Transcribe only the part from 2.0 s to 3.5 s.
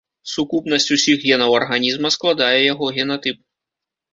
складае яго генатып.